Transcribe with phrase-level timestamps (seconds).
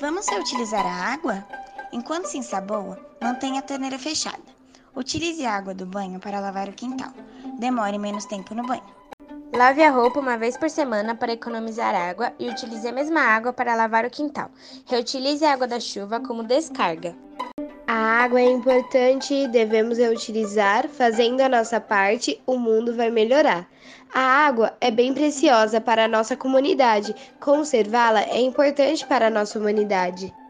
[0.00, 1.44] Vamos reutilizar a água?
[1.92, 4.38] Enquanto se ensaboa, mantenha a torneira fechada.
[4.94, 7.12] Utilize a água do banho para lavar o quintal.
[7.58, 8.84] Demore menos tempo no banho.
[9.52, 13.52] Lave a roupa uma vez por semana para economizar água e utilize a mesma água
[13.52, 14.52] para lavar o quintal.
[14.86, 17.16] Reutilize a água da chuva como descarga.
[17.88, 20.86] A água é importante e devemos reutilizar.
[20.88, 23.66] Fazendo a nossa parte, o mundo vai melhorar.
[24.14, 27.14] A água é bem preciosa para a nossa comunidade.
[27.40, 30.34] Conservá-la é importante para a nossa humanidade.